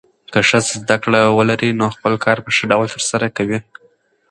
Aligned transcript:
که 0.31 0.39
ښځه 0.49 0.71
زده 0.81 0.97
کړه 1.03 1.19
ولري، 1.37 1.69
نو 1.79 1.85
خپل 1.95 2.13
کار 2.25 2.37
په 2.43 2.49
ښه 2.55 2.63
ډول 2.71 2.87
ترسره 2.95 3.27
کوي. 3.37 3.59